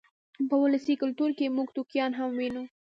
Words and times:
په 0.49 0.55
ولسي 0.63 0.93
کلتور 1.01 1.29
کې 1.37 1.53
موږ 1.55 1.67
ټوکیان 1.75 2.11
هم 2.19 2.29
وینو. 2.37 2.63